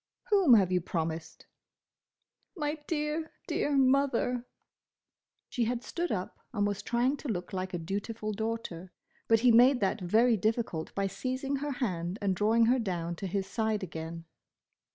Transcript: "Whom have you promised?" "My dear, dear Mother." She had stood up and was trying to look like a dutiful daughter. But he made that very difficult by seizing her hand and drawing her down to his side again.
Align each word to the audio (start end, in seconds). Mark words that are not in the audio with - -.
"Whom 0.31 0.55
have 0.55 0.71
you 0.71 0.81
promised?" 0.81 1.45
"My 2.57 2.79
dear, 2.87 3.33
dear 3.45 3.77
Mother." 3.77 4.47
She 5.47 5.65
had 5.65 5.83
stood 5.83 6.11
up 6.11 6.39
and 6.53 6.65
was 6.65 6.81
trying 6.81 7.17
to 7.17 7.27
look 7.27 7.53
like 7.53 7.75
a 7.75 7.77
dutiful 7.77 8.33
daughter. 8.33 8.91
But 9.27 9.41
he 9.41 9.51
made 9.51 9.79
that 9.81 10.01
very 10.01 10.37
difficult 10.37 10.95
by 10.95 11.05
seizing 11.05 11.57
her 11.57 11.73
hand 11.73 12.17
and 12.19 12.35
drawing 12.35 12.65
her 12.65 12.79
down 12.79 13.15
to 13.17 13.27
his 13.27 13.45
side 13.45 13.83
again. 13.83 14.25